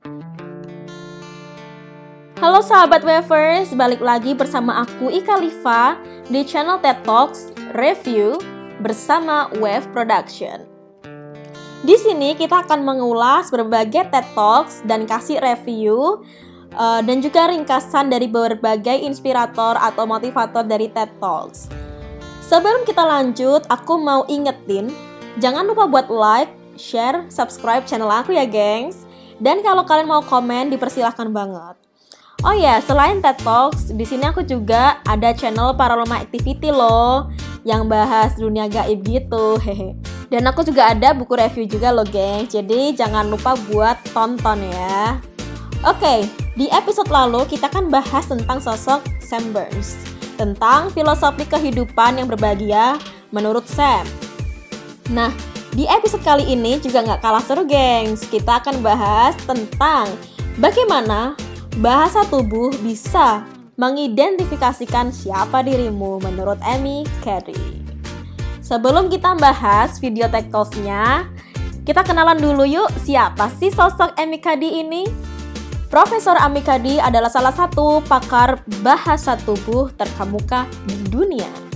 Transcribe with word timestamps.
Halo 0.00 0.24
sahabat 2.64 3.04
Wavers, 3.04 3.76
balik 3.76 4.00
lagi 4.00 4.32
bersama 4.32 4.80
aku 4.80 5.12
Ika 5.12 5.36
Liva 5.36 6.00
di 6.24 6.40
channel 6.40 6.80
TED 6.80 7.04
Talks 7.04 7.52
Review 7.76 8.40
bersama 8.80 9.52
Wave 9.60 9.84
Production. 9.92 10.64
Di 11.84 12.00
sini 12.00 12.32
kita 12.32 12.64
akan 12.64 12.80
mengulas 12.80 13.52
berbagai 13.52 14.08
TED 14.08 14.24
Talks 14.32 14.80
dan 14.88 15.04
kasih 15.04 15.36
review 15.36 16.24
uh, 16.80 17.04
dan 17.04 17.20
juga 17.20 17.52
ringkasan 17.52 18.08
dari 18.08 18.24
berbagai 18.24 19.04
inspirator 19.04 19.76
atau 19.76 20.08
motivator 20.08 20.64
dari 20.64 20.88
TED 20.88 21.12
Talks. 21.20 21.68
Sebelum 22.48 22.88
kita 22.88 23.04
lanjut, 23.04 23.68
aku 23.68 24.00
mau 24.00 24.24
ingetin, 24.32 24.88
jangan 25.44 25.68
lupa 25.68 25.84
buat 25.84 26.08
like, 26.08 26.48
share, 26.80 27.28
subscribe 27.28 27.84
channel 27.84 28.08
aku 28.08 28.32
ya 28.32 28.48
gengs. 28.48 29.09
Dan 29.40 29.64
kalau 29.64 29.88
kalian 29.88 30.06
mau 30.06 30.20
komen, 30.20 30.68
dipersilahkan 30.68 31.32
banget. 31.32 31.80
Oh 32.40 32.56
ya, 32.56 32.80
selain 32.80 33.20
TED 33.20 33.40
Talks, 33.44 33.92
di 33.92 34.04
sini 34.04 34.24
aku 34.24 34.40
juga 34.40 35.00
ada 35.04 35.32
channel 35.36 35.76
Paraloma 35.76 36.24
Activity 36.24 36.72
loh, 36.72 37.28
yang 37.68 37.84
bahas 37.84 38.32
dunia 38.36 38.64
gaib 38.64 39.04
gitu, 39.04 39.60
hehe. 39.60 39.92
Dan 40.32 40.48
aku 40.48 40.64
juga 40.64 40.92
ada 40.92 41.12
buku 41.12 41.36
review 41.36 41.68
juga 41.68 41.92
loh, 41.92 42.04
geng. 42.08 42.48
Jadi 42.48 42.96
jangan 42.96 43.28
lupa 43.28 43.56
buat 43.68 44.00
tonton 44.16 44.64
ya. 44.72 45.20
Oke, 45.84 46.28
di 46.56 46.68
episode 46.72 47.08
lalu 47.08 47.44
kita 47.48 47.68
kan 47.68 47.88
bahas 47.88 48.28
tentang 48.28 48.60
sosok 48.60 49.04
Sam 49.20 49.52
Burns, 49.52 49.96
tentang 50.36 50.92
filosofi 50.92 51.44
kehidupan 51.44 52.20
yang 52.20 52.28
berbahagia 52.28 52.96
menurut 53.32 53.64
Sam. 53.68 54.04
Nah, 55.12 55.32
di 55.74 55.84
episode 55.86 56.22
kali 56.22 56.46
ini 56.50 56.78
juga 56.82 57.04
nggak 57.04 57.20
kalah 57.22 57.44
seru, 57.44 57.62
gengs. 57.66 58.26
Kita 58.26 58.58
akan 58.62 58.82
bahas 58.82 59.34
tentang 59.46 60.10
bagaimana 60.58 61.38
Bahasa 61.78 62.26
tubuh 62.26 62.74
bisa 62.82 63.46
mengidentifikasikan 63.78 65.14
siapa 65.14 65.62
dirimu 65.62 66.18
menurut 66.18 66.58
Amy 66.66 67.06
Carey. 67.22 67.86
Sebelum 68.58 69.06
kita 69.06 69.38
bahas 69.38 70.02
video 70.02 70.26
tektoksnya, 70.26 71.30
kita 71.86 72.02
kenalan 72.02 72.42
dulu 72.42 72.66
yuk 72.66 72.90
siapa 73.06 73.54
sih 73.62 73.70
sosok 73.70 74.18
Amy 74.18 74.42
Carey 74.42 74.82
ini? 74.82 75.06
Profesor 75.86 76.34
Carey 76.66 76.98
adalah 76.98 77.30
salah 77.30 77.54
satu 77.54 78.02
pakar 78.02 78.66
bahasa 78.82 79.38
tubuh 79.46 79.94
terkemuka 79.94 80.66
di 80.90 80.98
dunia. 81.06 81.69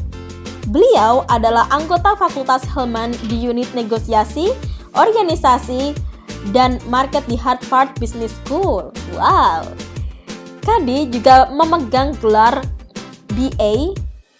Beliau 0.72 1.28
adalah 1.28 1.68
anggota 1.68 2.16
Fakultas 2.16 2.64
Hellman 2.72 3.12
di 3.28 3.36
unit 3.36 3.68
negosiasi, 3.76 4.48
organisasi, 4.96 5.92
dan 6.56 6.80
market 6.88 7.24
di 7.28 7.36
Harvard 7.36 7.92
Business 8.00 8.32
School. 8.44 8.88
Wow. 9.12 9.68
Kadi 10.64 11.12
juga 11.12 11.52
memegang 11.52 12.16
gelar 12.24 12.64
BA 13.36 13.92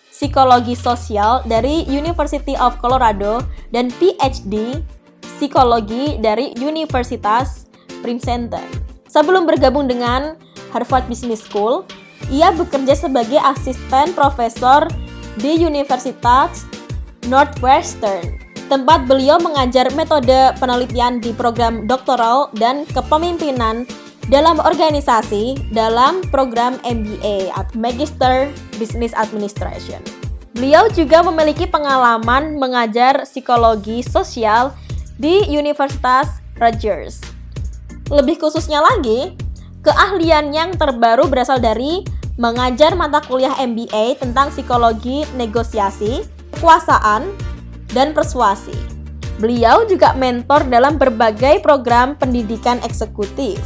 Psikologi 0.08 0.72
Sosial 0.72 1.45
dari 1.45 1.84
University 1.84 2.56
of 2.56 2.80
Colorado 2.80 3.45
dan 3.75 3.92
PhD 4.00 4.80
Psikologi 5.20 6.17
dari 6.22 6.56
Universitas 6.56 7.69
Princeton. 8.00 8.64
Sebelum 9.11 9.45
bergabung 9.45 9.84
dengan 9.84 10.39
Harvard 10.72 11.05
Business 11.11 11.45
School, 11.45 11.84
ia 12.33 12.48
bekerja 12.55 12.97
sebagai 12.97 13.36
asisten 13.42 14.17
profesor 14.17 14.89
di 15.40 15.58
Universitas 15.62 16.68
Northwestern 17.27 18.38
tempat 18.68 19.04
beliau 19.04 19.36
mengajar 19.40 19.92
metode 19.92 20.56
penelitian 20.56 21.20
di 21.20 21.36
program 21.36 21.84
doktoral 21.84 22.48
dan 22.56 22.88
kepemimpinan 22.90 23.84
dalam 24.32 24.56
organisasi 24.56 25.68
dalam 25.77 26.24
program 26.32 26.80
MBA 26.80 27.52
atau 27.52 27.77
Magister 27.77 28.48
Business 28.80 29.12
Administration. 29.12 30.00
Beliau 30.56 30.88
juga 30.94 31.20
memiliki 31.20 31.68
pengalaman 31.68 32.56
mengajar 32.56 33.28
psikologi 33.28 34.00
sosial 34.00 34.73
di 35.18 35.44
Universitas 35.50 36.40
Rutgers. 36.56 37.20
Lebih 38.08 38.39
khususnya 38.39 38.80
lagi, 38.80 39.34
keahlian 39.83 40.55
yang 40.55 40.73
terbaru 40.78 41.27
berasal 41.28 41.58
dari 41.61 42.06
mengajar 42.34 42.98
mata 42.98 43.22
kuliah 43.22 43.55
MBA 43.62 44.18
tentang 44.18 44.50
psikologi 44.50 45.22
negosiasi, 45.39 46.27
kekuasaan, 46.55 47.30
dan 47.95 48.11
persuasi. 48.11 48.74
Beliau 49.39 49.86
juga 49.86 50.14
mentor 50.14 50.67
dalam 50.67 50.98
berbagai 50.98 51.62
program 51.62 52.14
pendidikan 52.18 52.78
eksekutif. 52.83 53.58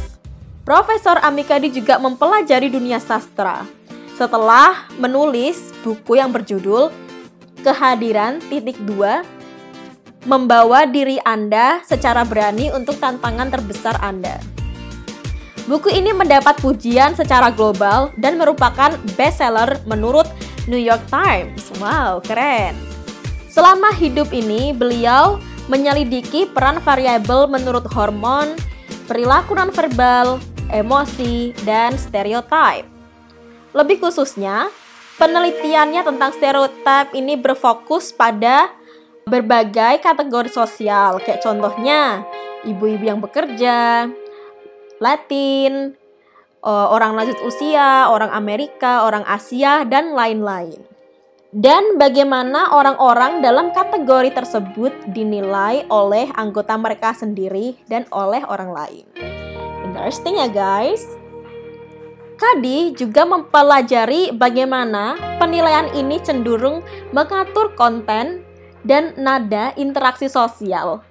Profesor 0.65 1.17
Amikadi 1.25 1.73
juga 1.73 1.97
mempelajari 1.97 2.69
dunia 2.69 3.01
sastra 3.01 3.65
setelah 4.13 4.85
menulis 4.99 5.73
buku 5.81 6.19
yang 6.19 6.29
berjudul 6.29 6.91
Kehadiran 7.59 8.39
titik 8.47 8.79
dua 8.87 9.27
membawa 10.23 10.87
diri 10.87 11.19
Anda 11.27 11.83
secara 11.83 12.23
berani 12.23 12.71
untuk 12.71 12.95
tantangan 13.03 13.51
terbesar 13.51 13.99
Anda. 13.99 14.39
Buku 15.69 15.93
ini 15.93 16.09
mendapat 16.09 16.57
pujian 16.65 17.13
secara 17.13 17.53
global 17.53 18.09
dan 18.17 18.41
merupakan 18.41 18.97
bestseller 19.13 19.77
menurut 19.85 20.25
New 20.65 20.81
York 20.81 21.05
Times. 21.13 21.69
Wow, 21.77 22.25
keren. 22.25 22.73
Selama 23.53 23.93
hidup 23.93 24.33
ini, 24.33 24.73
beliau 24.73 25.37
menyelidiki 25.69 26.49
peran 26.49 26.81
variabel 26.81 27.45
menurut 27.45 27.85
hormon, 27.93 28.57
perilaku 29.05 29.53
nonverbal, 29.53 30.41
emosi, 30.73 31.53
dan 31.61 31.93
stereotip. 32.01 32.89
Lebih 33.77 34.01
khususnya, 34.01 34.73
penelitiannya 35.21 36.01
tentang 36.01 36.33
stereotip 36.33 37.13
ini 37.13 37.37
berfokus 37.37 38.09
pada 38.09 38.73
berbagai 39.29 40.01
kategori 40.01 40.49
sosial, 40.49 41.21
kayak 41.21 41.45
contohnya 41.45 42.25
ibu-ibu 42.65 43.05
yang 43.05 43.21
bekerja, 43.21 44.09
Latin, 44.99 45.95
eh, 46.63 46.87
orang 46.91 47.15
lanjut 47.15 47.39
usia, 47.43 48.07
orang 48.11 48.31
Amerika, 48.31 49.07
orang 49.07 49.23
Asia, 49.27 49.83
dan 49.87 50.15
lain-lain 50.15 50.89
dan 51.49 51.97
bagaimana 51.97 52.77
orang-orang 52.77 53.41
dalam 53.41 53.73
kategori 53.73 54.37
tersebut 54.37 54.93
dinilai 55.09 55.81
oleh 55.89 56.29
anggota 56.37 56.77
mereka 56.77 57.09
sendiri 57.17 57.73
dan 57.89 58.05
oleh 58.13 58.45
orang 58.45 58.69
lain. 58.69 59.05
Interesting 59.89 60.37
ya 60.37 60.49
guys. 60.49 61.01
Kadi 62.39 62.95
juga 62.95 63.27
mempelajari 63.27 64.31
bagaimana 64.31 65.17
penilaian 65.41 65.91
ini 65.91 66.21
cenderung 66.23 66.85
mengatur 67.11 67.75
konten 67.75 68.45
dan 68.85 69.11
nada 69.19 69.75
interaksi 69.75 70.31
sosial, 70.31 71.03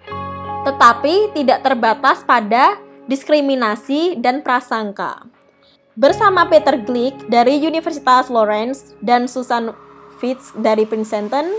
tetapi 0.64 1.36
tidak 1.36 1.60
terbatas 1.60 2.24
pada 2.24 2.80
diskriminasi 3.08 4.20
dan 4.20 4.44
prasangka. 4.44 5.26
Bersama 5.98 6.46
Peter 6.46 6.78
Glick 6.78 7.26
dari 7.26 7.58
Universitas 7.58 8.30
Lawrence 8.30 8.94
dan 9.02 9.26
Susan 9.26 9.74
Fitz 10.22 10.54
dari 10.54 10.86
Princeton, 10.86 11.50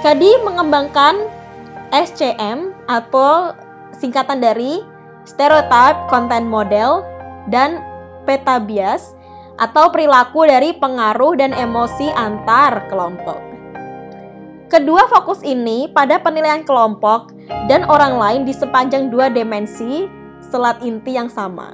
Kadi 0.00 0.32
mengembangkan 0.48 1.28
SCM 1.92 2.72
atau 2.88 3.52
singkatan 3.92 4.40
dari 4.40 4.80
Stereotype 5.28 6.08
Content 6.08 6.48
Model 6.48 7.04
dan 7.52 7.84
Peta 8.24 8.56
Bias 8.56 9.12
atau 9.60 9.92
perilaku 9.92 10.48
dari 10.48 10.72
pengaruh 10.72 11.36
dan 11.36 11.52
emosi 11.52 12.08
antar 12.16 12.88
kelompok. 12.88 13.36
Kedua 14.72 15.04
fokus 15.12 15.44
ini 15.44 15.84
pada 15.92 16.16
penilaian 16.16 16.64
kelompok 16.64 17.36
dan 17.68 17.84
orang 17.84 18.16
lain 18.16 18.40
di 18.48 18.56
sepanjang 18.56 19.12
dua 19.12 19.28
dimensi 19.28 20.08
selat 20.50 20.82
inti 20.82 21.14
yang 21.16 21.30
sama. 21.30 21.72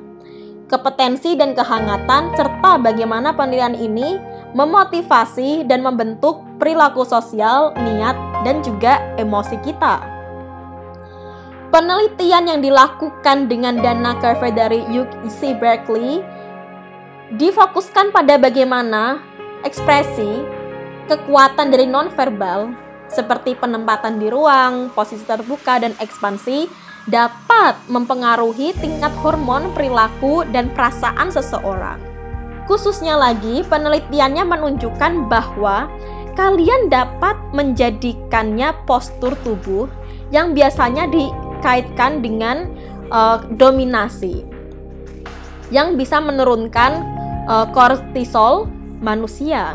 Kompetensi 0.67 1.39
dan 1.39 1.55
kehangatan 1.55 2.35
serta 2.35 2.79
bagaimana 2.83 3.33
penilaian 3.33 3.75
ini 3.75 4.19
memotivasi 4.53 5.65
dan 5.65 5.83
membentuk 5.83 6.43
perilaku 6.59 7.07
sosial, 7.07 7.71
niat, 7.77 8.19
dan 8.43 8.61
juga 8.67 8.99
emosi 9.17 9.57
kita. 9.63 10.03
Penelitian 11.71 12.47
yang 12.47 12.61
dilakukan 12.63 13.51
dengan 13.51 13.79
dana 13.83 14.17
Carver 14.23 14.55
dari 14.55 14.81
UC 15.27 15.59
Berkeley 15.59 16.23
difokuskan 17.37 18.15
pada 18.15 18.39
bagaimana 18.39 19.19
ekspresi 19.67 20.47
kekuatan 21.11 21.75
dari 21.75 21.87
nonverbal 21.87 22.71
seperti 23.07 23.55
penempatan 23.55 24.19
di 24.19 24.27
ruang, 24.31 24.91
posisi 24.95 25.23
terbuka, 25.23 25.79
dan 25.79 25.95
ekspansi 26.03 26.86
dapat 27.07 27.79
mempengaruhi 27.87 28.75
tingkat 28.83 29.15
hormon 29.23 29.71
perilaku 29.75 30.43
dan 30.51 30.71
perasaan 30.75 31.31
seseorang. 31.31 32.03
Khususnya 32.67 33.15
lagi, 33.15 33.63
penelitiannya 33.63 34.43
menunjukkan 34.43 35.31
bahwa 35.31 35.87
kalian 36.35 36.91
dapat 36.91 37.39
menjadikannya 37.55 38.75
postur 38.91 39.39
tubuh 39.47 39.87
yang 40.35 40.51
biasanya 40.51 41.07
dikaitkan 41.07 42.27
dengan 42.27 42.67
uh, 43.15 43.39
dominasi. 43.55 44.43
yang 45.71 45.99
bisa 45.99 46.23
menurunkan 46.23 47.03
uh, 47.51 47.67
kortisol 47.75 48.71
manusia, 49.03 49.75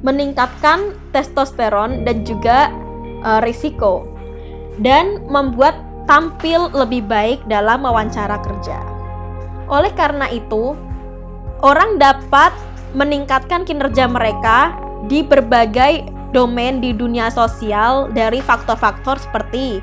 meningkatkan 0.00 0.96
testosteron 1.12 2.04
dan 2.08 2.24
juga 2.24 2.72
uh, 3.20 3.40
risiko, 3.44 4.08
dan 4.80 5.20
membuat 5.28 5.76
tampil 6.10 6.74
lebih 6.74 7.06
baik 7.06 7.38
dalam 7.46 7.86
wawancara 7.86 8.42
kerja. 8.42 8.82
Oleh 9.70 9.94
karena 9.94 10.26
itu, 10.26 10.74
orang 11.62 12.02
dapat 12.02 12.50
meningkatkan 12.98 13.62
kinerja 13.62 14.10
mereka 14.10 14.74
di 15.06 15.22
berbagai 15.22 16.10
domain 16.34 16.82
di 16.82 16.90
dunia 16.90 17.30
sosial 17.30 18.10
dari 18.10 18.42
faktor-faktor 18.42 19.22
seperti 19.22 19.78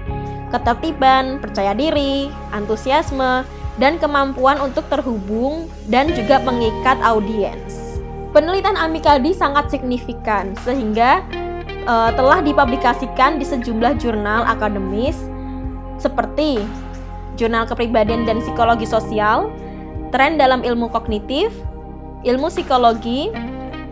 ketertiban, 0.51 1.39
percaya 1.39 1.71
diri, 1.71 2.27
antusiasme, 2.51 3.47
dan 3.80 3.95
kemampuan 3.95 4.59
untuk 4.59 4.83
terhubung 4.91 5.71
dan 5.88 6.12
juga 6.12 6.44
mengikat 6.44 7.00
audiens. 7.07 8.03
Penelitian 8.35 8.75
Amikaldi 8.75 9.31
sangat 9.31 9.71
signifikan 9.71 10.51
sehingga 10.68 11.23
uh, 11.88 12.12
telah 12.12 12.44
dipublikasikan 12.44 13.39
di 13.39 13.47
sejumlah 13.47 13.95
jurnal 14.03 14.44
akademis 14.44 15.15
seperti 16.01 16.61
Jurnal 17.38 17.69
Kepribadian 17.69 18.25
dan 18.25 18.41
Psikologi 18.41 18.89
Sosial, 18.89 19.53
Tren 20.09 20.41
dalam 20.41 20.65
Ilmu 20.65 20.89
Kognitif, 20.89 21.53
Ilmu 22.25 22.49
Psikologi, 22.49 23.29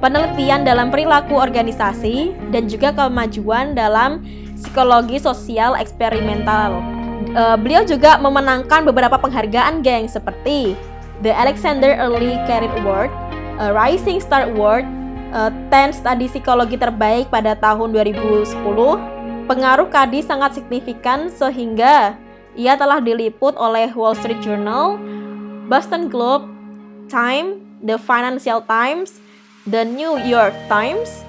Penelitian 0.01 0.67
dalam 0.67 0.89
Perilaku 0.91 1.37
Organisasi, 1.37 2.33
dan 2.51 2.67
juga 2.67 2.91
kemajuan 2.91 3.77
dalam 3.77 4.21
psikologi 4.57 5.21
sosial 5.21 5.75
eksperimental. 5.79 6.83
Uh, 7.35 7.55
beliau 7.55 7.83
juga 7.87 8.19
memenangkan 8.19 8.83
beberapa 8.83 9.15
penghargaan 9.19 9.83
geng 9.83 10.07
seperti 10.07 10.75
The 11.23 11.31
Alexander 11.31 11.95
Early 11.95 12.35
Career 12.43 12.71
Award, 12.83 13.11
uh, 13.59 13.71
Rising 13.71 14.19
Star 14.19 14.51
Award, 14.51 14.83
uh, 15.31 15.51
10 15.71 15.95
Studi 15.95 16.27
Psikologi 16.27 16.75
Terbaik 16.75 17.31
pada 17.31 17.55
tahun 17.55 17.91
2010. 17.95 19.14
Pengaruh 19.45 19.93
Kadi 19.93 20.25
sangat 20.25 20.57
signifikan 20.57 21.29
sehingga 21.29 22.17
ia 22.57 22.73
telah 22.73 22.97
diliput 22.97 23.53
oleh 23.61 23.93
Wall 23.93 24.17
Street 24.17 24.41
Journal, 24.41 24.97
Boston 25.69 26.09
Globe, 26.09 26.49
Time, 27.13 27.61
The 27.85 28.01
Financial 28.01 28.65
Times, 28.65 29.21
The 29.69 29.85
New 29.85 30.17
York 30.17 30.57
Times, 30.65 31.21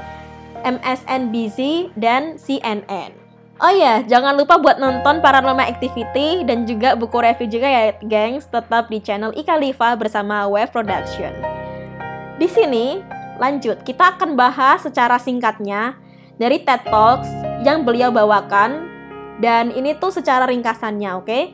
MSNBC, 0.65 1.93
dan 1.93 2.41
CNN. 2.41 3.13
Oh 3.61 3.73
ya, 3.73 4.01
jangan 4.05 4.37
lupa 4.37 4.61
buat 4.61 4.81
nonton 4.81 5.21
Paranormal 5.21 5.69
Activity 5.69 6.45
dan 6.45 6.65
juga 6.65 6.97
buku 6.97 7.21
review 7.21 7.49
juga 7.61 7.69
ya, 7.69 7.93
gengs. 8.01 8.49
Tetap 8.49 8.89
di 8.89 9.01
channel 9.01 9.37
Ikalifa 9.37 9.93
bersama 9.97 10.49
Wave 10.49 10.73
Production. 10.73 11.33
Di 12.41 12.49
sini, 12.49 13.01
lanjut, 13.37 13.81
kita 13.85 14.17
akan 14.17 14.37
bahas 14.37 14.85
secara 14.85 15.21
singkatnya 15.21 15.97
dari 16.37 16.61
TED 16.61 16.85
Talks 16.89 17.46
yang 17.65 17.87
beliau 17.87 18.13
bawakan. 18.13 18.89
Dan 19.37 19.69
ini 19.73 19.93
tuh 20.01 20.09
secara 20.09 20.49
ringkasannya, 20.49 21.11
oke? 21.13 21.29
Okay? 21.29 21.45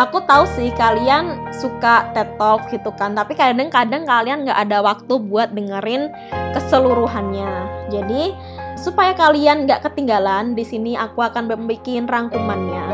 aku 0.00 0.24
tahu 0.24 0.48
sih 0.56 0.72
kalian 0.72 1.52
suka 1.52 2.08
TED 2.16 2.40
Talk 2.40 2.72
gitu 2.72 2.90
kan, 2.96 3.12
tapi 3.12 3.36
kadang-kadang 3.36 4.08
kalian 4.08 4.48
nggak 4.48 4.58
ada 4.68 4.78
waktu 4.80 5.14
buat 5.20 5.52
dengerin 5.52 6.08
keseluruhannya. 6.56 7.52
Jadi 7.92 8.32
supaya 8.80 9.12
kalian 9.12 9.68
nggak 9.68 9.84
ketinggalan, 9.84 10.56
di 10.56 10.64
sini 10.64 10.96
aku 10.96 11.20
akan 11.20 11.50
membuat 11.50 12.08
rangkumannya. 12.08 12.86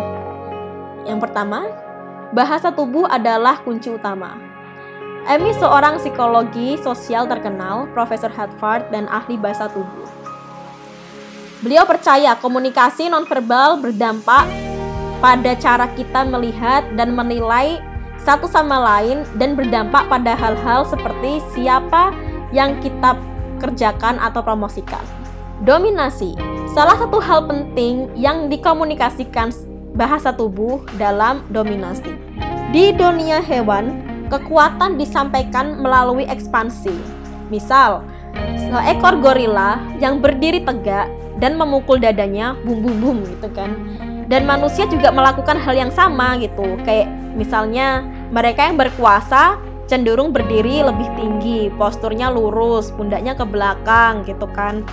Yang 1.07 1.19
pertama, 1.29 1.71
bahasa 2.35 2.75
tubuh 2.75 3.07
adalah 3.07 3.63
kunci 3.63 3.95
utama. 3.95 4.35
Amy 5.29 5.53
seorang 5.61 6.01
psikologi 6.01 6.81
sosial 6.81 7.29
terkenal, 7.29 7.85
Profesor 7.93 8.33
Harvard 8.33 8.89
dan 8.89 9.05
ahli 9.13 9.37
bahasa 9.37 9.69
tubuh. 9.69 10.08
Beliau 11.59 11.83
percaya 11.83 12.39
komunikasi 12.39 13.11
nonverbal 13.11 13.83
berdampak 13.83 14.47
pada 15.19 15.59
cara 15.59 15.91
kita 15.99 16.23
melihat 16.23 16.87
dan 16.95 17.19
menilai 17.19 17.83
satu 18.23 18.47
sama 18.47 18.79
lain 18.79 19.27
dan 19.43 19.59
berdampak 19.59 20.07
pada 20.07 20.39
hal-hal 20.39 20.87
seperti 20.87 21.43
siapa 21.51 22.15
yang 22.55 22.79
kita 22.79 23.19
kerjakan 23.59 24.23
atau 24.23 24.39
promosikan. 24.39 25.03
Dominasi, 25.67 26.39
salah 26.71 26.95
satu 26.95 27.19
hal 27.19 27.51
penting 27.51 28.07
yang 28.15 28.47
dikomunikasikan 28.47 29.51
bahasa 29.99 30.31
tubuh 30.31 30.87
dalam 30.95 31.43
dominasi. 31.51 32.15
Di 32.71 32.95
dunia 32.95 33.43
hewan, 33.43 34.07
kekuatan 34.31 34.95
disampaikan 34.95 35.83
melalui 35.83 36.23
ekspansi. 36.31 36.95
Misal, 37.51 38.07
seekor 38.71 39.19
gorila 39.19 39.83
yang 39.99 40.23
berdiri 40.23 40.63
tegak 40.63 41.11
dan 41.39 41.55
memukul 41.55 41.99
dadanya 41.99 42.59
bum 42.67 42.83
bum 42.83 42.97
bum 42.99 43.19
gitu 43.27 43.49
kan. 43.55 43.75
Dan 44.29 44.45
manusia 44.45 44.85
juga 44.85 45.09
melakukan 45.09 45.57
hal 45.57 45.75
yang 45.75 45.93
sama 45.95 46.37
gitu. 46.37 46.77
Kayak 46.85 47.09
misalnya 47.33 48.05
mereka 48.29 48.69
yang 48.69 48.77
berkuasa 48.77 49.57
cenderung 49.89 50.37
berdiri 50.37 50.85
lebih 50.85 51.09
tinggi 51.17 51.73
posturnya 51.81 52.29
lurus 52.29 52.93
pundaknya 52.93 53.33
ke 53.33 53.47
belakang 53.49 54.27
gitu 54.29 54.45
kan. 54.53 54.85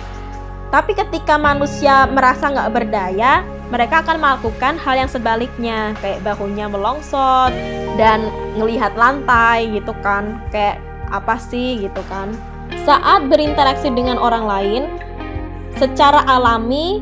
Tapi 0.72 0.96
ketika 0.96 1.36
manusia 1.36 2.08
merasa 2.10 2.50
nggak 2.50 2.72
berdaya 2.72 3.44
mereka 3.68 4.02
akan 4.02 4.18
melakukan 4.18 4.74
hal 4.80 4.94
yang 4.98 5.10
sebaliknya 5.10 5.92
kayak 6.00 6.22
bahunya 6.22 6.66
melongsot 6.70 7.52
dan 8.00 8.24
ngelihat 8.56 8.96
lantai 8.96 9.68
gitu 9.76 9.92
kan. 10.00 10.40
Kayak 10.48 10.80
apa 11.12 11.36
sih 11.38 11.76
gitu 11.84 12.02
kan. 12.08 12.32
Saat 12.82 13.30
berinteraksi 13.30 13.92
dengan 13.92 14.18
orang 14.18 14.48
lain 14.48 14.82
secara 15.76 16.24
alami 16.28 17.00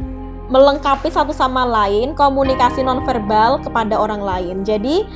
melengkapi 0.53 1.09
satu 1.09 1.33
sama 1.33 1.65
lain 1.65 2.13
komunikasi 2.13 2.85
nonverbal 2.85 3.63
kepada 3.65 3.97
orang 3.97 4.21
lain. 4.21 4.57
Jadi, 4.63 5.07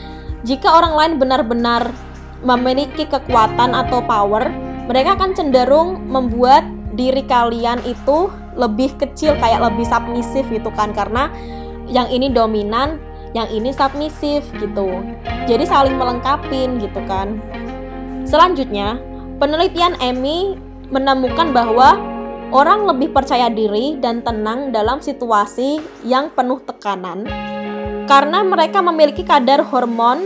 jika 0.46 0.72
orang 0.72 0.94
lain 0.96 1.12
benar-benar 1.20 1.92
memiliki 2.40 3.04
kekuatan 3.04 3.74
atau 3.74 4.00
power, 4.06 4.48
mereka 4.88 5.18
akan 5.18 5.36
cenderung 5.36 6.06
membuat 6.08 6.64
diri 6.96 7.22
kalian 7.26 7.82
itu 7.84 8.32
lebih 8.58 8.90
kecil 8.98 9.36
kayak 9.38 9.62
lebih 9.62 9.86
submisif 9.86 10.42
gitu 10.50 10.72
kan 10.74 10.90
karena 10.90 11.30
yang 11.86 12.10
ini 12.10 12.32
dominan, 12.32 12.98
yang 13.36 13.46
ini 13.52 13.70
submisif 13.70 14.42
gitu. 14.58 15.04
Jadi 15.46 15.64
saling 15.68 15.94
melengkapin 15.94 16.80
gitu 16.80 16.98
kan. 17.06 17.38
Selanjutnya, 18.24 18.98
penelitian 19.38 19.94
Emmy 20.00 20.56
menemukan 20.88 21.52
bahwa 21.52 22.00
Orang 22.48 22.88
lebih 22.88 23.12
percaya 23.12 23.52
diri 23.52 24.00
dan 24.00 24.24
tenang 24.24 24.72
dalam 24.72 25.04
situasi 25.04 25.84
yang 26.00 26.32
penuh 26.32 26.56
tekanan 26.64 27.28
karena 28.08 28.40
mereka 28.40 28.80
memiliki 28.80 29.20
kadar 29.20 29.60
hormon 29.68 30.24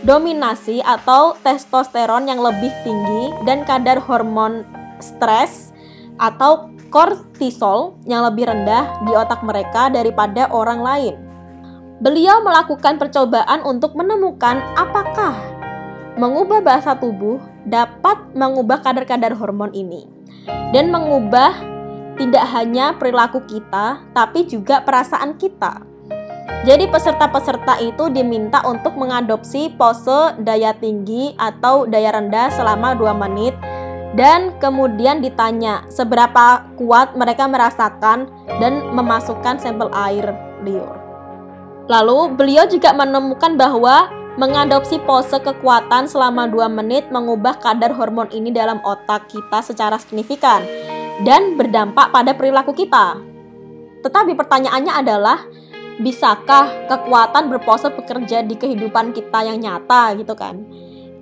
dominasi 0.00 0.80
atau 0.80 1.36
testosteron 1.44 2.24
yang 2.24 2.40
lebih 2.40 2.72
tinggi 2.88 3.36
dan 3.44 3.68
kadar 3.68 4.00
hormon 4.00 4.64
stres 4.96 5.76
atau 6.16 6.72
kortisol 6.88 8.00
yang 8.08 8.24
lebih 8.24 8.48
rendah 8.48 9.04
di 9.04 9.12
otak 9.12 9.44
mereka 9.44 9.92
daripada 9.92 10.48
orang 10.48 10.80
lain. 10.80 11.20
Beliau 12.00 12.40
melakukan 12.40 12.96
percobaan 12.96 13.60
untuk 13.60 13.92
menemukan 13.92 14.64
apakah 14.72 15.36
mengubah 16.16 16.64
bahasa 16.64 16.96
tubuh 16.96 17.36
dapat 17.68 18.16
mengubah 18.32 18.80
kadar-kadar 18.80 19.36
hormon 19.36 19.76
ini 19.76 20.17
dan 20.74 20.92
mengubah 20.92 21.54
tidak 22.18 22.44
hanya 22.50 22.98
perilaku 22.98 23.40
kita, 23.46 24.02
tapi 24.10 24.44
juga 24.44 24.82
perasaan 24.82 25.38
kita. 25.38 25.86
Jadi 26.66 26.90
peserta-peserta 26.90 27.78
itu 27.78 28.10
diminta 28.10 28.66
untuk 28.66 28.98
mengadopsi 28.98 29.70
pose 29.78 30.34
daya 30.42 30.74
tinggi 30.74 31.32
atau 31.38 31.86
daya 31.86 32.10
rendah 32.10 32.50
selama 32.50 32.98
2 32.98 33.14
menit 33.14 33.54
dan 34.18 34.56
kemudian 34.58 35.22
ditanya 35.22 35.86
seberapa 35.86 36.66
kuat 36.74 37.14
mereka 37.14 37.46
merasakan 37.46 38.26
dan 38.58 38.90
memasukkan 38.90 39.62
sampel 39.62 39.86
air 39.94 40.34
liur. 40.66 40.98
Lalu 41.86 42.34
beliau 42.36 42.66
juga 42.66 42.90
menemukan 42.92 43.54
bahwa 43.54 44.10
Mengadopsi 44.38 45.02
pose 45.02 45.34
kekuatan 45.42 46.06
selama 46.06 46.46
2 46.46 46.70
menit 46.70 47.10
mengubah 47.10 47.58
kadar 47.58 47.90
hormon 47.90 48.30
ini 48.30 48.54
dalam 48.54 48.78
otak 48.86 49.26
kita 49.26 49.66
secara 49.66 49.98
signifikan 49.98 50.62
dan 51.26 51.58
berdampak 51.58 52.14
pada 52.14 52.38
perilaku 52.38 52.70
kita. 52.70 53.18
Tetapi 54.06 54.38
pertanyaannya 54.38 54.94
adalah, 54.94 55.42
bisakah 55.98 56.86
kekuatan 56.86 57.50
berpose 57.50 57.90
bekerja 57.90 58.46
di 58.46 58.54
kehidupan 58.54 59.10
kita 59.10 59.42
yang 59.42 59.58
nyata 59.58 60.14
gitu 60.14 60.38
kan? 60.38 60.62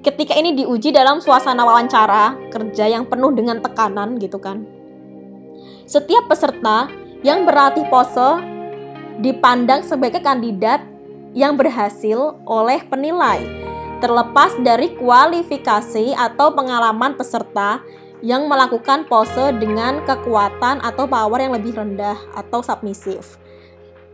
Ketika 0.05 0.37
ini 0.37 0.53
diuji 0.53 0.93
dalam 0.93 1.25
suasana 1.25 1.65
wawancara 1.65 2.53
kerja 2.53 2.85
yang 2.85 3.09
penuh 3.09 3.33
dengan 3.33 3.65
tekanan 3.65 4.21
gitu 4.21 4.37
kan. 4.37 4.69
Setiap 5.89 6.29
peserta 6.29 6.93
yang 7.25 7.49
berlatih 7.49 7.89
pose 7.89 8.45
dipandang 9.25 9.81
sebagai 9.81 10.21
kandidat 10.21 10.85
yang 11.37 11.61
berhasil 11.61 12.41
oleh 12.49 12.81
penilai 12.89 13.67
terlepas 14.01 14.57
dari 14.61 14.93
kualifikasi 14.97 16.17
atau 16.17 16.53
pengalaman 16.53 17.17
peserta 17.17 17.81
yang 18.25 18.49
melakukan 18.49 19.05
pose 19.09 19.53
dengan 19.57 20.01
kekuatan 20.05 20.81
atau 20.81 21.05
power 21.05 21.41
yang 21.41 21.53
lebih 21.53 21.77
rendah 21.77 22.17
atau 22.33 22.65
submisif. 22.65 23.37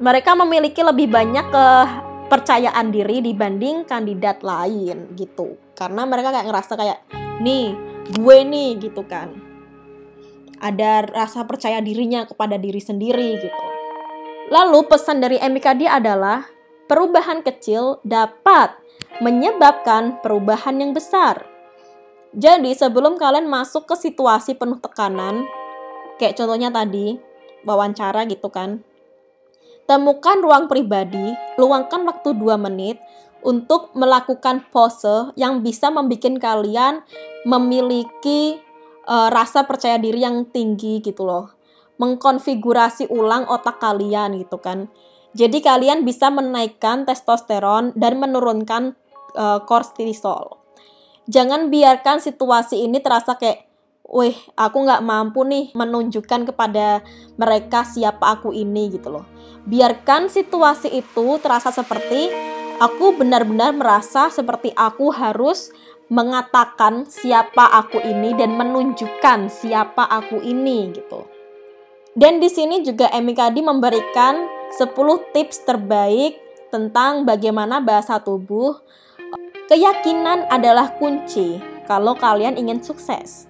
Mereka 0.02 0.34
memiliki 0.34 0.82
lebih 0.82 1.06
banyak 1.06 1.46
kepercayaan 1.54 2.90
diri 2.90 3.22
dibanding 3.22 3.86
kandidat 3.86 4.42
lain 4.42 5.14
gitu. 5.14 5.54
Karena 5.78 6.02
mereka 6.02 6.34
kayak 6.34 6.46
ngerasa 6.50 6.72
kayak 6.74 6.98
nih, 7.38 7.74
gue 8.10 8.38
nih 8.42 8.70
gitu 8.82 9.06
kan. 9.06 9.30
Ada 10.62 11.06
rasa 11.10 11.46
percaya 11.46 11.82
dirinya 11.82 12.26
kepada 12.26 12.58
diri 12.58 12.78
sendiri 12.82 13.38
gitu. 13.38 13.62
Lalu 14.50 14.86
pesan 14.90 15.22
dari 15.22 15.38
MKD 15.38 15.86
adalah 15.86 16.42
perubahan 16.92 17.40
kecil 17.40 18.04
dapat 18.04 18.76
menyebabkan 19.24 20.20
perubahan 20.20 20.76
yang 20.76 20.92
besar. 20.92 21.48
Jadi 22.36 22.76
sebelum 22.76 23.16
kalian 23.16 23.48
masuk 23.48 23.88
ke 23.88 23.96
situasi 23.96 24.60
penuh 24.60 24.76
tekanan, 24.76 25.48
kayak 26.20 26.36
contohnya 26.36 26.68
tadi, 26.68 27.16
wawancara 27.64 28.28
gitu 28.28 28.52
kan, 28.52 28.84
temukan 29.88 30.36
ruang 30.44 30.68
pribadi, 30.68 31.32
luangkan 31.56 32.04
waktu 32.04 32.36
2 32.36 32.60
menit 32.60 33.00
untuk 33.40 33.96
melakukan 33.96 34.68
pose 34.68 35.32
yang 35.32 35.64
bisa 35.64 35.88
membuat 35.88 36.36
kalian 36.44 37.00
memiliki 37.48 38.60
uh, 39.08 39.32
rasa 39.32 39.64
percaya 39.64 39.96
diri 39.96 40.20
yang 40.20 40.44
tinggi 40.44 41.00
gitu 41.00 41.24
loh. 41.24 41.56
Mengkonfigurasi 41.96 43.08
ulang 43.08 43.48
otak 43.48 43.80
kalian 43.80 44.36
gitu 44.36 44.60
kan. 44.60 44.92
Jadi 45.32 45.64
kalian 45.64 46.04
bisa 46.04 46.28
menaikkan 46.28 47.08
testosteron 47.08 47.96
dan 47.96 48.20
menurunkan 48.20 48.92
uh, 49.32 49.64
kortisol. 49.64 50.60
Jangan 51.24 51.72
biarkan 51.72 52.20
situasi 52.20 52.84
ini 52.84 53.00
terasa 53.00 53.40
kayak, 53.40 53.64
wih, 54.04 54.36
aku 54.60 54.76
nggak 54.84 55.00
mampu 55.00 55.46
nih 55.48 55.72
menunjukkan 55.72 56.52
kepada 56.52 57.00
mereka 57.40 57.86
siapa 57.88 58.36
aku 58.36 58.52
ini 58.52 58.92
gitu 58.92 59.08
loh. 59.08 59.24
Biarkan 59.64 60.28
situasi 60.28 60.92
itu 60.92 61.26
terasa 61.40 61.72
seperti 61.72 62.28
aku 62.82 63.16
benar-benar 63.16 63.72
merasa 63.72 64.28
seperti 64.28 64.74
aku 64.76 65.14
harus 65.14 65.72
mengatakan 66.12 67.08
siapa 67.08 67.72
aku 67.72 68.02
ini 68.04 68.36
dan 68.36 68.52
menunjukkan 68.52 69.48
siapa 69.48 70.04
aku 70.04 70.44
ini 70.44 70.92
gitu. 70.92 71.24
Dan 72.12 72.36
di 72.36 72.52
sini 72.52 72.84
juga 72.84 73.08
Emikadi 73.08 73.64
memberikan 73.64 74.51
10 74.72 74.88
tips 75.36 75.68
terbaik 75.68 76.40
tentang 76.72 77.28
bagaimana 77.28 77.84
bahasa 77.84 78.16
tubuh 78.16 78.80
Keyakinan 79.72 80.52
adalah 80.52 80.92
kunci 81.00 81.56
kalau 81.88 82.12
kalian 82.12 82.60
ingin 82.60 82.84
sukses. 82.84 83.48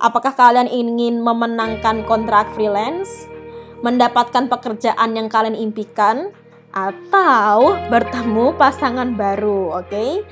Apakah 0.00 0.32
kalian 0.32 0.70
ingin 0.72 1.20
memenangkan 1.20 2.00
kontrak 2.08 2.48
freelance, 2.56 3.28
mendapatkan 3.84 4.48
pekerjaan 4.48 5.12
yang 5.12 5.28
kalian 5.28 5.52
impikan, 5.52 6.32
atau 6.72 7.76
bertemu 7.92 8.56
pasangan 8.56 9.12
baru, 9.12 9.84
oke? 9.84 9.92
Okay? 9.92 10.24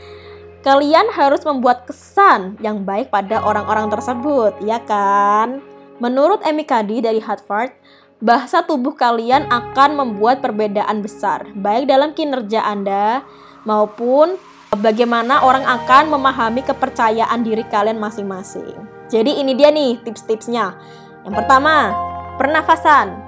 Kalian 0.64 1.12
harus 1.12 1.44
membuat 1.44 1.84
kesan 1.84 2.56
yang 2.64 2.80
baik 2.80 3.12
pada 3.12 3.42
orang-orang 3.44 3.92
tersebut, 3.92 4.56
ya 4.64 4.80
kan? 4.86 5.60
Menurut 6.00 6.40
Amy 6.48 6.64
Cuddy 6.64 7.04
dari 7.04 7.20
Harvard, 7.20 7.76
bahasa 8.22 8.62
tubuh 8.62 8.94
kalian 8.94 9.50
akan 9.50 9.98
membuat 9.98 10.38
perbedaan 10.38 11.02
besar, 11.02 11.50
baik 11.58 11.90
dalam 11.90 12.14
kinerja 12.14 12.62
Anda 12.62 13.26
maupun 13.66 14.38
bagaimana 14.78 15.42
orang 15.42 15.66
akan 15.66 16.14
memahami 16.14 16.62
kepercayaan 16.62 17.42
diri 17.42 17.66
kalian 17.66 17.98
masing-masing. 17.98 18.78
Jadi 19.10 19.42
ini 19.42 19.58
dia 19.58 19.74
nih 19.74 19.98
tips-tipsnya. 20.06 20.78
Yang 21.26 21.34
pertama, 21.34 21.90
pernafasan. 22.38 23.18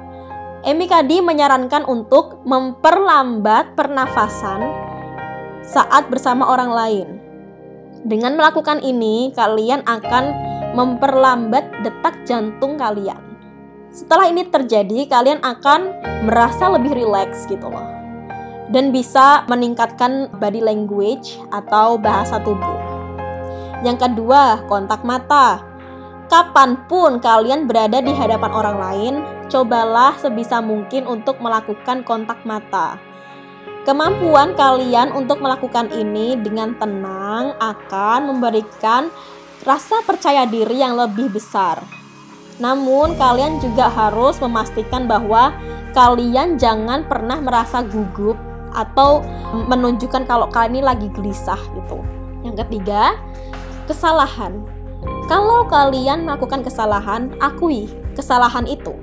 Emi 0.64 0.88
Kadi 0.88 1.20
menyarankan 1.20 1.84
untuk 1.84 2.40
memperlambat 2.48 3.76
pernafasan 3.76 4.64
saat 5.60 6.08
bersama 6.08 6.48
orang 6.48 6.70
lain. 6.72 7.08
Dengan 8.06 8.38
melakukan 8.38 8.80
ini, 8.80 9.28
kalian 9.36 9.84
akan 9.84 10.24
memperlambat 10.72 11.68
detak 11.84 12.24
jantung 12.24 12.80
kalian. 12.80 13.23
Setelah 13.94 14.26
ini 14.26 14.42
terjadi, 14.50 15.06
kalian 15.06 15.38
akan 15.38 16.02
merasa 16.26 16.66
lebih 16.66 16.98
rileks 16.98 17.46
gitu 17.46 17.70
loh 17.70 17.94
dan 18.74 18.90
bisa 18.90 19.46
meningkatkan 19.46 20.26
body 20.34 20.58
language 20.58 21.38
atau 21.54 21.94
bahasa 21.94 22.42
tubuh. 22.42 22.74
Yang 23.86 24.08
kedua, 24.10 24.66
kontak 24.66 25.06
mata. 25.06 25.62
Kapan 26.26 26.88
pun 26.90 27.22
kalian 27.22 27.70
berada 27.70 28.02
di 28.02 28.10
hadapan 28.10 28.50
orang 28.50 28.76
lain, 28.80 29.14
cobalah 29.46 30.18
sebisa 30.18 30.58
mungkin 30.58 31.06
untuk 31.06 31.38
melakukan 31.38 32.02
kontak 32.02 32.42
mata. 32.42 32.98
Kemampuan 33.86 34.56
kalian 34.58 35.12
untuk 35.12 35.38
melakukan 35.38 35.92
ini 35.94 36.34
dengan 36.40 36.74
tenang 36.80 37.52
akan 37.62 38.32
memberikan 38.32 39.12
rasa 39.62 40.00
percaya 40.02 40.48
diri 40.48 40.80
yang 40.80 40.96
lebih 40.96 41.28
besar. 41.28 42.03
Namun, 42.62 43.18
kalian 43.18 43.58
juga 43.58 43.90
harus 43.90 44.38
memastikan 44.38 45.10
bahwa 45.10 45.50
kalian 45.90 46.54
jangan 46.54 47.02
pernah 47.06 47.38
merasa 47.42 47.82
gugup 47.82 48.38
atau 48.74 49.22
menunjukkan 49.70 50.26
kalau 50.26 50.50
kalian 50.50 50.78
ini 50.78 50.82
lagi 50.82 51.08
gelisah 51.14 51.58
gitu. 51.58 51.98
Yang 52.46 52.66
ketiga, 52.66 53.18
kesalahan. 53.90 54.62
Kalau 55.26 55.66
kalian 55.66 56.26
melakukan 56.26 56.62
kesalahan, 56.62 57.34
akui 57.42 57.90
kesalahan 58.14 58.66
itu. 58.70 58.94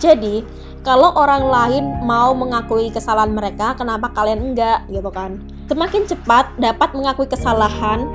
Jadi, 0.00 0.44
kalau 0.84 1.12
orang 1.16 1.48
lain 1.48 1.84
mau 2.04 2.32
mengakui 2.32 2.88
kesalahan 2.88 3.32
mereka, 3.32 3.76
kenapa 3.76 4.12
kalian 4.12 4.52
enggak 4.52 4.84
gitu 4.88 5.08
kan? 5.12 5.40
Semakin 5.68 6.08
cepat 6.08 6.56
dapat 6.56 6.96
mengakui 6.96 7.28
kesalahan 7.28 8.08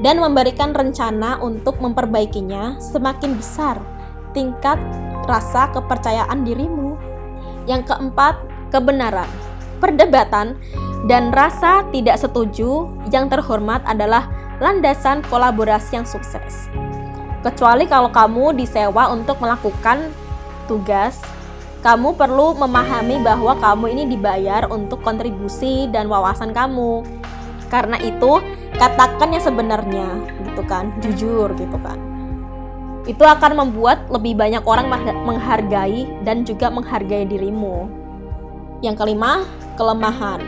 dan 0.00 0.20
memberikan 0.20 0.72
rencana 0.72 1.40
untuk 1.40 1.80
memperbaikinya, 1.80 2.76
semakin 2.80 3.36
besar 3.36 3.93
tingkat 4.34 4.76
rasa 5.24 5.72
kepercayaan 5.72 6.44
dirimu. 6.44 6.98
Yang 7.64 7.94
keempat, 7.94 8.36
kebenaran 8.68 9.30
perdebatan, 9.84 10.56
dan 11.04 11.28
rasa 11.36 11.84
tidak 11.92 12.16
setuju 12.16 12.88
yang 13.12 13.28
terhormat 13.28 13.84
adalah 13.84 14.32
landasan 14.64 15.20
kolaborasi 15.28 16.00
yang 16.00 16.08
sukses. 16.08 16.72
Kecuali 17.44 17.84
kalau 17.84 18.08
kamu 18.08 18.56
disewa 18.56 19.12
untuk 19.12 19.36
melakukan 19.44 20.08
tugas, 20.64 21.20
kamu 21.84 22.16
perlu 22.16 22.56
memahami 22.56 23.20
bahwa 23.20 23.52
kamu 23.60 23.92
ini 23.92 24.04
dibayar 24.16 24.64
untuk 24.72 25.04
kontribusi 25.04 25.84
dan 25.92 26.08
wawasan 26.08 26.56
kamu. 26.56 27.04
Karena 27.68 28.00
itu, 28.00 28.40
katakan 28.80 29.36
yang 29.36 29.44
sebenarnya, 29.44 30.08
gitu 30.48 30.64
kan, 30.64 30.88
jujur 31.04 31.52
gitu 31.52 31.76
kan. 31.84 32.13
Itu 33.04 33.24
akan 33.24 33.52
membuat 33.60 34.08
lebih 34.08 34.36
banyak 34.36 34.64
orang 34.64 34.88
menghargai 35.28 36.08
dan 36.24 36.48
juga 36.48 36.72
menghargai 36.72 37.28
dirimu. 37.28 37.84
Yang 38.80 39.04
kelima, 39.04 39.44
kelemahan. 39.76 40.40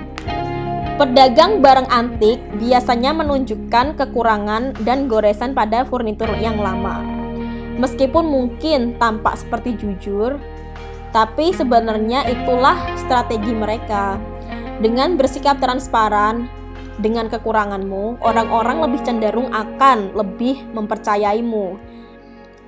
Pedagang 0.97 1.61
barang 1.61 1.93
antik 1.93 2.41
biasanya 2.57 3.13
menunjukkan 3.13 4.01
kekurangan 4.01 4.73
dan 4.81 5.05
goresan 5.13 5.53
pada 5.53 5.85
furnitur 5.85 6.33
yang 6.41 6.57
lama. 6.57 7.05
Meskipun 7.77 8.25
mungkin 8.25 8.97
tampak 8.97 9.37
seperti 9.37 9.77
jujur, 9.77 10.41
tapi 11.13 11.53
sebenarnya 11.53 12.25
itulah 12.25 12.81
strategi 12.97 13.53
mereka. 13.53 14.17
Dengan 14.81 15.21
bersikap 15.21 15.61
transparan 15.61 16.49
dengan 16.97 17.29
kekuranganmu, 17.29 18.25
orang-orang 18.25 18.89
lebih 18.89 19.05
cenderung 19.05 19.53
akan 19.53 20.17
lebih 20.17 20.65
mempercayaimu. 20.73 21.77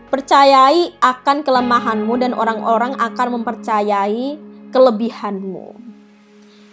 Percayai 0.08 0.96
akan 1.04 1.44
kelemahanmu 1.44 2.16
dan 2.16 2.32
orang-orang 2.32 2.96
akan 2.96 3.36
mempercayai 3.36 4.40
kelebihanmu. 4.72 5.76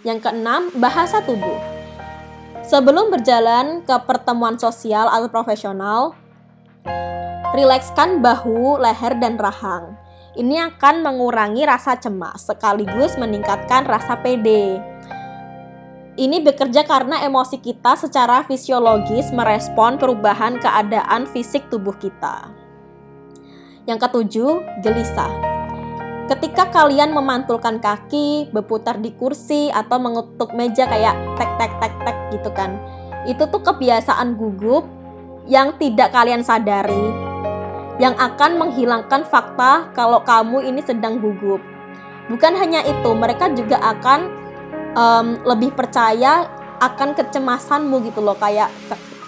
Yang 0.08 0.18
keenam, 0.24 0.72
bahasa 0.80 1.20
tubuh. 1.20 1.60
Sebelum 2.64 3.12
berjalan 3.12 3.84
ke 3.84 3.92
pertemuan 4.08 4.56
sosial 4.56 5.12
atau 5.12 5.28
profesional, 5.28 6.16
rilekskan 7.52 8.24
bahu, 8.24 8.80
leher, 8.80 9.12
dan 9.20 9.36
rahang. 9.36 10.00
Ini 10.32 10.72
akan 10.72 11.04
mengurangi 11.04 11.68
rasa 11.68 12.00
cemas 12.00 12.48
sekaligus 12.48 13.20
meningkatkan 13.20 13.84
rasa 13.84 14.16
pede. 14.16 14.80
Ini 16.16 16.40
bekerja 16.40 16.88
karena 16.88 17.20
emosi 17.20 17.60
kita 17.60 18.00
secara 18.00 18.40
fisiologis 18.48 19.28
merespon 19.36 20.00
perubahan 20.00 20.56
keadaan 20.56 21.28
fisik 21.28 21.68
tubuh 21.68 21.92
kita. 22.00 22.65
Yang 23.86 23.98
ketujuh, 24.10 24.82
gelisah. 24.82 25.30
Ketika 26.26 26.74
kalian 26.74 27.14
memantulkan 27.14 27.78
kaki, 27.78 28.50
berputar 28.50 28.98
di 28.98 29.14
kursi, 29.14 29.70
atau 29.70 30.02
mengutuk 30.02 30.50
meja 30.58 30.90
kayak 30.90 31.14
tek 31.38 31.50
tek 31.54 31.72
tek 31.78 31.94
tek 32.02 32.16
gitu 32.34 32.50
kan. 32.50 32.78
itu 33.26 33.42
tuh 33.50 33.58
kebiasaan 33.58 34.38
gugup 34.38 34.86
yang 35.50 35.74
tidak 35.82 36.14
kalian 36.14 36.46
sadari, 36.46 37.10
yang 37.98 38.14
akan 38.14 38.54
menghilangkan 38.54 39.26
fakta 39.26 39.90
kalau 39.98 40.22
kamu 40.22 40.62
ini 40.62 40.78
sedang 40.78 41.18
gugup. 41.18 41.58
Bukan 42.30 42.54
hanya 42.54 42.86
itu, 42.86 43.10
mereka 43.18 43.50
juga 43.50 43.82
akan 43.82 44.30
um, 44.94 45.26
lebih 45.42 45.74
percaya 45.74 46.46
akan 46.78 47.18
kecemasanmu 47.18 47.98
gitu 48.06 48.22
loh, 48.22 48.38
kayak 48.38 48.70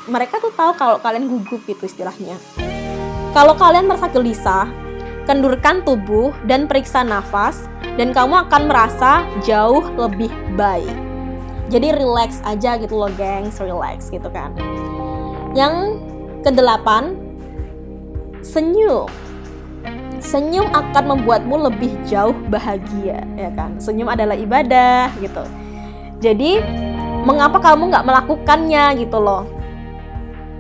mereka 0.07 0.39
tuh 0.39 0.55
tahu 0.55 0.79
kalau 0.79 1.03
kalian 1.03 1.27
gugup 1.27 1.59
gitu 1.67 1.83
istilahnya. 1.83 2.39
Kalau 3.39 3.55
kalian 3.55 3.87
merasa 3.87 4.11
gelisah, 4.11 4.67
kendurkan 5.23 5.87
tubuh 5.87 6.35
dan 6.51 6.67
periksa 6.67 7.07
nafas, 7.07 7.71
dan 7.95 8.11
kamu 8.11 8.35
akan 8.51 8.67
merasa 8.67 9.23
jauh 9.47 9.87
lebih 9.95 10.27
baik. 10.59 10.91
Jadi 11.71 11.95
relax 11.95 12.43
aja 12.43 12.75
gitu 12.83 12.99
loh 12.99 13.07
gengs. 13.15 13.63
Relax 13.63 14.11
gitu 14.11 14.27
kan. 14.35 14.51
Yang 15.55 16.03
kedelapan 16.43 17.15
senyum. 18.43 19.07
Senyum 20.19 20.67
akan 20.75 21.05
membuatmu 21.07 21.71
lebih 21.71 21.95
jauh 22.11 22.35
bahagia 22.51 23.23
ya 23.39 23.55
kan? 23.55 23.79
Senyum 23.79 24.11
adalah 24.11 24.35
ibadah 24.35 25.15
gitu. 25.23 25.47
Jadi 26.19 26.59
mengapa 27.23 27.63
kamu 27.63 27.87
nggak 27.87 28.03
melakukannya 28.03 28.99
gitu 28.99 29.23
loh 29.23 29.58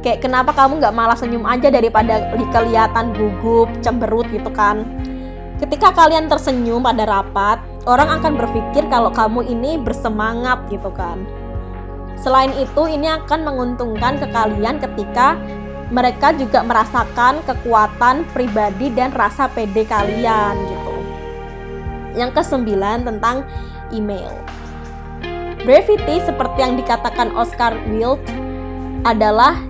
kayak 0.08 0.24
kenapa 0.24 0.56
kamu 0.56 0.80
nggak 0.80 0.96
malah 0.96 1.20
senyum 1.20 1.44
aja 1.44 1.68
daripada 1.68 2.32
kelihatan 2.32 3.12
gugup 3.12 3.68
cemberut 3.84 4.24
gitu 4.32 4.48
kan 4.48 4.88
ketika 5.60 5.92
kalian 5.92 6.32
tersenyum 6.32 6.80
pada 6.80 7.04
rapat 7.04 7.60
orang 7.84 8.20
akan 8.20 8.40
berpikir 8.40 8.88
kalau 8.92 9.08
kamu 9.08 9.42
ini 9.48 9.80
bersemangat 9.80 10.60
gitu 10.68 10.92
kan. 10.92 11.24
Selain 12.18 12.50
itu, 12.58 12.82
ini 12.90 13.06
akan 13.06 13.46
menguntungkan 13.46 14.18
ke 14.18 14.26
kalian 14.28 14.76
ketika 14.82 15.38
mereka 15.88 16.34
juga 16.34 16.60
merasakan 16.66 17.40
kekuatan 17.46 18.28
pribadi 18.36 18.90
dan 18.92 19.14
rasa 19.14 19.48
pede 19.48 19.86
kalian 19.88 20.54
gitu. 20.66 20.94
Yang 22.18 22.42
kesembilan 22.42 23.06
tentang 23.06 23.46
email. 23.94 24.34
Brevity 25.62 26.20
seperti 26.22 26.58
yang 26.60 26.74
dikatakan 26.76 27.32
Oscar 27.38 27.76
Wilde 27.88 28.24
adalah 29.06 29.67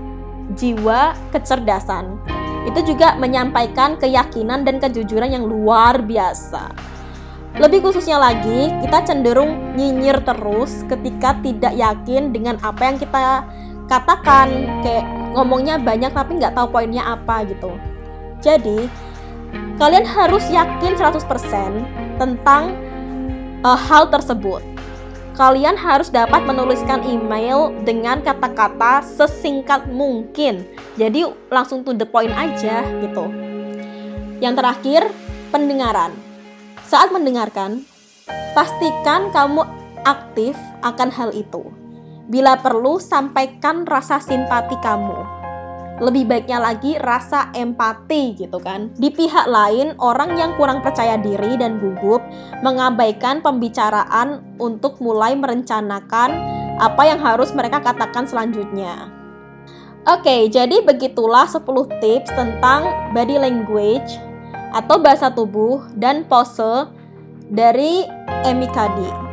jiwa 0.59 1.15
kecerdasan. 1.31 2.19
Itu 2.67 2.85
juga 2.85 3.17
menyampaikan 3.17 3.97
keyakinan 3.97 4.67
dan 4.67 4.77
kejujuran 4.83 5.33
yang 5.33 5.47
luar 5.47 6.03
biasa. 6.05 6.69
Lebih 7.57 7.81
khususnya 7.81 8.21
lagi, 8.21 8.69
kita 8.85 9.09
cenderung 9.09 9.75
nyinyir 9.75 10.21
terus 10.23 10.85
ketika 10.85 11.33
tidak 11.41 11.73
yakin 11.73 12.31
dengan 12.35 12.61
apa 12.61 12.93
yang 12.93 12.97
kita 13.00 13.47
katakan. 13.88 14.47
Kayak 14.85 15.07
ngomongnya 15.33 15.81
banyak 15.81 16.12
tapi 16.12 16.37
nggak 16.38 16.53
tahu 16.55 16.69
poinnya 16.69 17.09
apa 17.09 17.49
gitu. 17.49 17.73
Jadi, 18.45 18.87
kalian 19.81 20.07
harus 20.07 20.45
yakin 20.53 20.95
100% 20.95 22.21
tentang 22.21 22.77
uh, 23.65 23.79
hal 23.79 24.07
tersebut. 24.12 24.77
Kalian 25.38 25.78
harus 25.78 26.11
dapat 26.11 26.42
menuliskan 26.42 27.07
email 27.07 27.71
dengan 27.87 28.18
kata-kata 28.18 29.07
sesingkat 29.07 29.87
mungkin. 29.87 30.66
Jadi 30.99 31.30
langsung 31.47 31.87
to 31.87 31.95
the 31.95 32.02
point 32.02 32.35
aja 32.35 32.83
gitu. 32.99 33.30
Yang 34.42 34.54
terakhir, 34.59 35.02
pendengaran 35.54 36.11
saat 36.88 37.14
mendengarkan, 37.14 37.87
pastikan 38.50 39.30
kamu 39.30 39.62
aktif 40.02 40.59
akan 40.83 41.12
hal 41.14 41.30
itu. 41.30 41.71
Bila 42.26 42.59
perlu, 42.59 42.99
sampaikan 42.99 43.87
rasa 43.87 44.18
simpati 44.18 44.75
kamu. 44.83 45.38
Lebih 45.99 46.31
baiknya 46.31 46.62
lagi 46.62 46.95
rasa 46.97 47.50
empati 47.50 48.38
gitu 48.38 48.62
kan. 48.62 48.94
Di 48.94 49.11
pihak 49.11 49.51
lain, 49.51 49.99
orang 49.99 50.38
yang 50.38 50.55
kurang 50.55 50.79
percaya 50.79 51.18
diri 51.18 51.59
dan 51.59 51.83
gugup 51.83 52.22
mengabaikan 52.62 53.42
pembicaraan 53.42 54.42
untuk 54.62 55.03
mulai 55.03 55.35
merencanakan 55.35 56.31
apa 56.79 57.03
yang 57.03 57.18
harus 57.18 57.51
mereka 57.51 57.83
katakan 57.83 58.25
selanjutnya. 58.25 59.11
Oke, 60.09 60.49
jadi 60.49 60.81
begitulah 60.81 61.44
10 61.44 61.66
tips 62.01 62.31
tentang 62.33 63.12
body 63.12 63.37
language 63.37 64.16
atau 64.72 64.96
bahasa 64.96 65.29
tubuh 65.29 65.85
dan 65.99 66.25
pose 66.25 66.88
dari 67.51 68.07
Emikadi. 68.46 69.28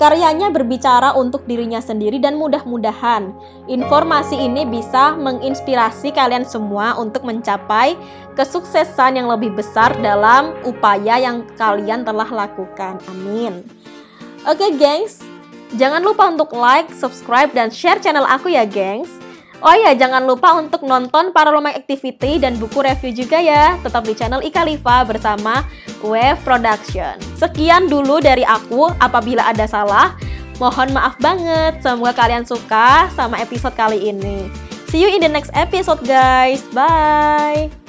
Karyanya 0.00 0.48
berbicara 0.48 1.12
untuk 1.12 1.44
dirinya 1.44 1.76
sendiri 1.76 2.16
dan 2.16 2.40
mudah-mudahan 2.40 3.36
informasi 3.68 4.32
ini 4.32 4.64
bisa 4.64 5.12
menginspirasi 5.12 6.16
kalian 6.16 6.48
semua 6.48 6.96
untuk 6.96 7.20
mencapai 7.28 8.00
kesuksesan 8.32 9.20
yang 9.20 9.28
lebih 9.28 9.52
besar 9.52 9.92
dalam 10.00 10.56
upaya 10.64 11.20
yang 11.20 11.44
kalian 11.60 12.00
telah 12.00 12.24
lakukan. 12.32 12.96
Amin. 13.12 13.60
Oke, 14.48 14.72
gengs. 14.80 15.20
Jangan 15.76 16.00
lupa 16.00 16.32
untuk 16.32 16.56
like, 16.56 16.88
subscribe, 16.96 17.52
dan 17.52 17.68
share 17.68 18.00
channel 18.00 18.24
aku 18.24 18.56
ya, 18.56 18.64
gengs. 18.64 19.19
Oh 19.60 19.76
ya, 19.76 19.92
jangan 19.92 20.24
lupa 20.24 20.56
untuk 20.56 20.88
nonton 20.88 21.36
Paraloma 21.36 21.68
Activity 21.76 22.40
dan 22.40 22.56
buku 22.56 22.80
review 22.80 23.12
juga 23.12 23.36
ya. 23.36 23.76
Tetap 23.84 24.08
di 24.08 24.16
channel 24.16 24.40
Ika 24.40 24.64
Liva 24.64 25.04
bersama 25.04 25.68
Wave 26.00 26.40
Production. 26.40 27.20
Sekian 27.36 27.92
dulu 27.92 28.24
dari 28.24 28.40
aku. 28.40 28.88
Apabila 28.96 29.44
ada 29.52 29.68
salah, 29.68 30.16
mohon 30.56 30.96
maaf 30.96 31.20
banget. 31.20 31.76
Semoga 31.84 32.16
kalian 32.16 32.48
suka 32.48 33.12
sama 33.12 33.36
episode 33.36 33.76
kali 33.76 34.08
ini. 34.08 34.48
See 34.88 35.04
you 35.04 35.12
in 35.12 35.20
the 35.20 35.28
next 35.28 35.52
episode 35.52 36.00
guys. 36.08 36.64
Bye. 36.72 37.79